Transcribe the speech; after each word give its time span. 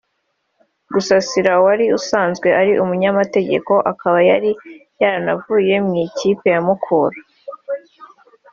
Gasasira 0.93 1.51
wari 1.65 1.85
usanzwe 1.99 2.47
ari 2.61 2.73
umunyamategeko 2.83 3.73
akaba 3.91 4.19
yari 4.29 4.51
yaranavuye 5.01 5.75
mu 5.85 5.93
ikipe 6.07 6.45
ya 6.53 6.61
Mukura 6.67 7.19